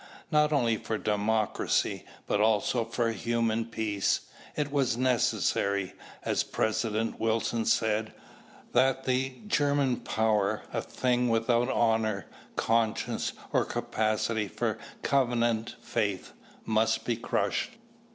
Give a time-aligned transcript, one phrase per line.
[0.31, 4.21] Not only for democracy, but also for human peace,
[4.55, 5.93] it was necessary,
[6.23, 8.11] as President Wilson said,
[8.71, 12.25] that "the German power, a thing without honour,
[12.55, 16.33] conscience, or capacity for covenanted faith,
[16.65, 17.73] must be crushed."